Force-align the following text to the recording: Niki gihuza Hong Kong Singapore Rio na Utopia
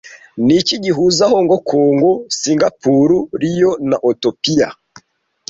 Niki 0.45 0.75
gihuza 0.83 1.23
Hong 1.33 1.51
Kong 1.69 2.01
Singapore 2.39 3.15
Rio 3.41 3.71
na 3.89 3.97
Utopia 4.09 4.67